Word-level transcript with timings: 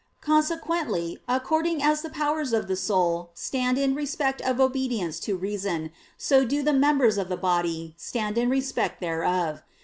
Consequently 0.21 1.19
according 1.27 1.83
as 1.83 2.01
the 2.01 2.09
powers 2.09 2.53
of 2.53 2.67
the 2.67 2.75
soul 2.75 3.29
stand 3.35 3.77
in 3.77 3.93
respect 3.93 4.41
of 4.41 4.59
obedience 4.59 5.19
to 5.19 5.37
reason, 5.37 5.91
so 6.17 6.43
do 6.43 6.63
the 6.63 6.73
members 6.73 7.19
of 7.19 7.29
the 7.29 7.37
body 7.37 7.93
stand 7.97 8.35
in 8.35 8.49
respect 8.49 8.99
thereof. 8.99 9.61